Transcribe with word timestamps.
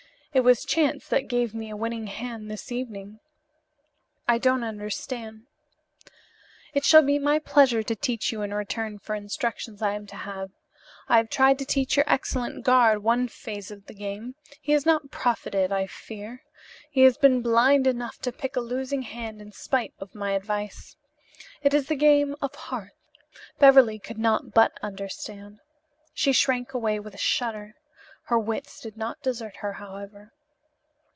It 0.33 0.45
was 0.45 0.63
chance 0.63 1.09
that 1.09 1.27
gave 1.27 1.53
me 1.53 1.69
a 1.69 1.75
winning 1.75 2.07
hand 2.07 2.49
this 2.49 2.71
evening." 2.71 3.19
"I 4.29 4.37
don't 4.37 4.63
understand." 4.63 5.47
"It 6.73 6.85
shall 6.85 7.01
be 7.01 7.19
my 7.19 7.37
pleasure 7.37 7.83
to 7.83 7.95
teach 7.97 8.31
you 8.31 8.41
in 8.41 8.53
return 8.53 8.97
for 8.97 9.13
instructions 9.13 9.81
I 9.81 9.91
am 9.91 10.07
to 10.07 10.15
have. 10.15 10.51
I 11.09 11.17
have 11.17 11.29
tried 11.29 11.59
to 11.59 11.65
teach 11.65 11.97
your 11.97 12.05
excellent 12.07 12.63
guard 12.63 13.03
one 13.03 13.27
phase 13.27 13.71
of 13.71 13.87
the 13.87 13.93
game. 13.93 14.35
He 14.61 14.71
has 14.71 14.85
not 14.85 15.11
profited, 15.11 15.69
I 15.69 15.85
fear. 15.85 16.45
He 16.89 17.01
has 17.01 17.17
been 17.17 17.41
blind 17.41 17.85
enough 17.85 18.17
to 18.21 18.31
pick 18.31 18.55
a 18.55 18.61
losing 18.61 19.01
hand 19.01 19.41
in 19.41 19.51
spite 19.51 19.93
of 19.99 20.15
my 20.15 20.31
advice. 20.31 20.95
It 21.61 21.73
is 21.73 21.87
the 21.89 21.95
game 21.97 22.37
of 22.41 22.55
hearts." 22.55 22.95
Beverly 23.59 23.99
could 23.99 24.17
not 24.17 24.53
but 24.53 24.71
understand. 24.81 25.59
She 26.13 26.31
shrank 26.31 26.73
away 26.73 27.01
with 27.01 27.13
a 27.15 27.17
shudder. 27.17 27.75
Her 28.25 28.37
wits 28.39 28.79
did 28.79 28.95
not 28.95 29.21
desert 29.21 29.57
her, 29.57 29.73
however. 29.73 30.31